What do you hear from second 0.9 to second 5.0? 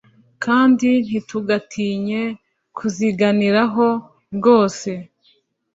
ntitugatinye kuziganiraho rwose.